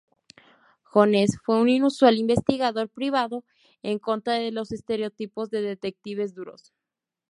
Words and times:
Jones 0.91 1.37
fue 1.45 1.61
un 1.61 1.69
inusual 1.69 2.17
investigador 2.17 2.89
privado, 2.89 3.45
en 3.83 3.99
contra 3.99 4.33
de 4.33 4.49
los 4.51 4.71
estereotipos 4.71 5.51
de 5.51 5.61
detectives 5.61 6.33
duros. 6.33 6.73